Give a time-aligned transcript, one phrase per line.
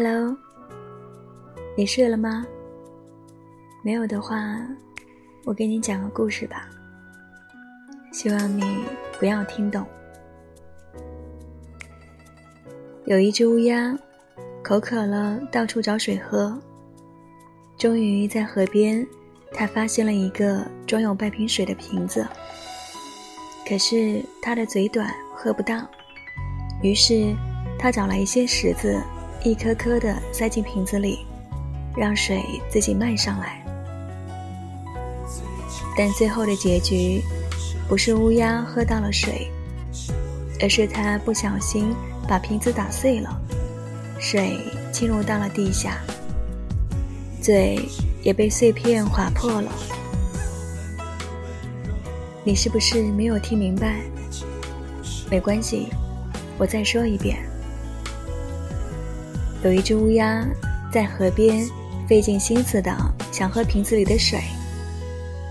[0.00, 0.32] Hello，
[1.76, 2.46] 你睡了吗？
[3.82, 4.64] 没有的话，
[5.44, 6.68] 我给你讲个故事吧。
[8.12, 8.62] 希望你
[9.18, 9.84] 不要听懂。
[13.06, 13.92] 有一只乌鸦，
[14.62, 16.56] 口渴了，到处找水喝。
[17.76, 19.04] 终于在河边，
[19.50, 22.24] 它发现了一个装有半瓶水的瓶子。
[23.68, 25.84] 可是它的嘴短，喝不到。
[26.84, 27.34] 于是，
[27.80, 28.96] 它找来一些石子，
[29.42, 31.20] 一颗颗的塞进瓶子里。
[31.96, 33.60] 让水自己漫上来，
[35.96, 37.20] 但最后的结局
[37.88, 39.50] 不是乌鸦喝到了水，
[40.60, 41.92] 而是它不小心
[42.28, 43.36] 把瓶子打碎了，
[44.20, 44.60] 水
[44.92, 45.98] 侵入到了地下，
[47.42, 47.80] 嘴
[48.22, 49.72] 也被碎片划破了。
[52.44, 54.02] 你是不是没有听明白？
[55.28, 55.88] 没关系，
[56.58, 57.38] 我再说一遍。
[59.62, 60.46] 有一只乌鸦
[60.92, 61.68] 在河边。
[62.08, 62.90] 费尽心思的
[63.30, 64.40] 想喝瓶子里的水，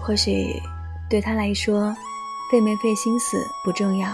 [0.00, 0.58] 或许
[1.06, 1.94] 对他来说，
[2.50, 4.08] 费没费心思不重要，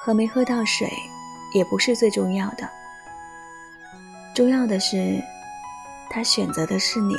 [0.00, 0.88] 喝没喝到水
[1.52, 2.58] 也不是最重要的。
[4.32, 5.20] 重要的是，
[6.08, 7.16] 他选择的是你。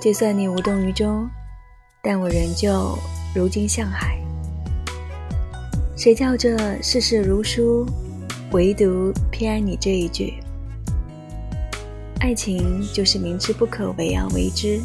[0.00, 1.28] 就算你无动于衷，
[2.00, 2.96] 但我仍旧
[3.34, 4.16] 如金向海。
[5.96, 7.84] 谁叫这世事如书，
[8.52, 10.34] 唯独偏爱你这一句。
[12.20, 14.80] 爱情就是明知不可为而为之，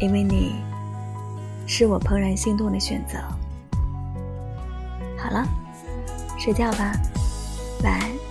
[0.00, 0.52] 因为你
[1.66, 3.18] 是我怦然心动的选择。
[5.18, 5.44] 好了，
[6.38, 6.92] 睡觉吧，
[7.82, 8.25] 晚安。